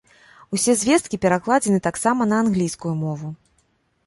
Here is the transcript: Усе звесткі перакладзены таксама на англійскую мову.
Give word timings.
Усе 0.57 0.73
звесткі 0.83 1.19
перакладзены 1.25 1.79
таксама 1.89 2.29
на 2.31 2.41
англійскую 2.47 2.95
мову. 3.05 3.33